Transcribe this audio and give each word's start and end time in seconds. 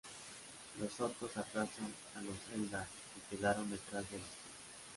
Los 0.79 0.99
Orcos 0.99 1.37
aplastan 1.37 1.93
a 2.15 2.21
los 2.23 2.35
Eldar 2.55 2.87
que 3.29 3.35
quedaron 3.37 3.69
detrás 3.69 4.01
del 4.09 4.19
escudo. 4.19 4.39